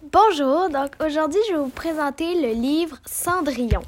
[0.00, 3.82] Bonjour, donc aujourd'hui je vais vous présenter le livre Cendrillon.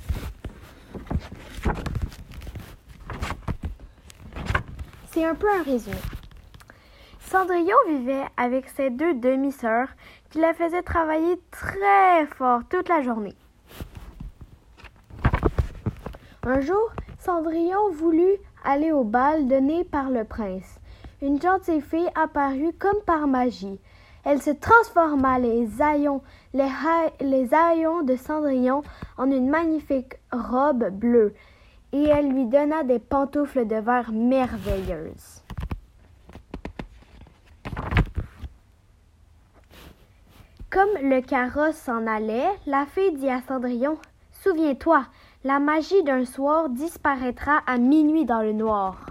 [5.12, 5.96] C'est un peu un résumé.
[7.20, 9.86] Cendrillon vivait avec ses deux demi-sœurs
[10.30, 13.36] qui la faisaient travailler très fort toute la journée.
[16.42, 16.90] Un jour,
[17.20, 20.80] Cendrillon voulut aller au bal donné par le prince.
[21.22, 23.78] Une gentille fille apparut comme par magie.
[24.24, 26.68] Elle se transforma les haillons, les,
[27.20, 28.82] les de Cendrillon
[29.16, 31.34] en une magnifique robe bleue,
[31.92, 35.42] et elle lui donna des pantoufles de verre merveilleuses.
[40.70, 43.98] Comme le carrosse s'en allait, la fille dit à Cendrillon
[44.30, 45.04] Souviens-toi,
[45.42, 49.04] la magie d'un soir disparaîtra à minuit dans le noir.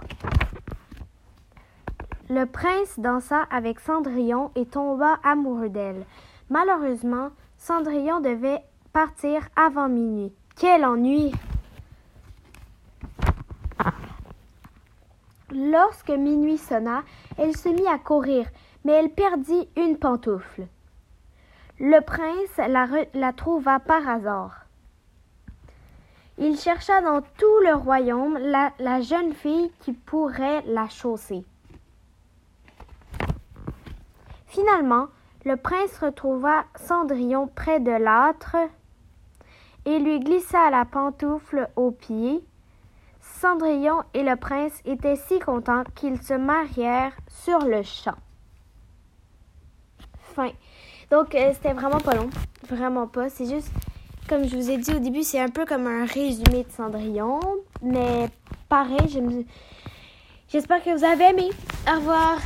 [2.32, 6.06] Le prince dansa avec Cendrillon et tomba amoureux d'elle.
[6.48, 8.60] Malheureusement, Cendrillon devait
[8.92, 10.32] partir avant minuit.
[10.54, 11.32] Quel ennui!
[15.50, 17.02] Lorsque minuit sonna,
[17.36, 18.46] elle se mit à courir,
[18.84, 20.68] mais elle perdit une pantoufle.
[21.80, 22.60] Le prince
[23.12, 24.66] la, trouva par hasard.
[26.38, 31.44] Il chercha dans tout le royaume la jeune fille qui pourrait la chausser.
[34.50, 35.06] Finalement,
[35.44, 38.56] le prince retrouva Cendrillon près de l'âtre
[39.84, 42.44] et lui glissa la pantoufle au pied.
[43.20, 48.16] Cendrillon et le prince étaient si contents qu'ils se marièrent sur le champ.
[50.34, 50.50] Fin.
[51.12, 52.28] Donc, euh, c'était vraiment pas long.
[52.68, 53.28] Vraiment pas.
[53.28, 53.70] C'est juste,
[54.28, 57.38] comme je vous ai dit au début, c'est un peu comme un résumé de Cendrillon.
[57.82, 58.28] Mais
[58.68, 59.46] pareil,
[60.48, 61.50] j'espère que vous avez aimé.
[61.88, 62.38] Au revoir.